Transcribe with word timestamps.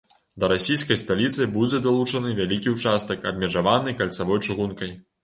Да 0.43 0.47
расійскай 0.51 0.97
сталіцы 1.01 1.45
будзе 1.57 1.81
далучаны 1.87 2.31
вялікі 2.39 2.73
ўчастак, 2.77 3.29
абмежаваны 3.33 3.95
кальцавой 4.01 4.41
чыгункай. 4.47 4.91